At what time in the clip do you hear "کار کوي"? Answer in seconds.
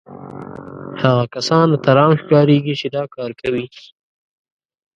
3.15-3.65